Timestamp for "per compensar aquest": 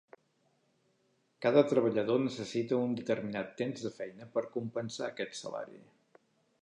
4.39-5.39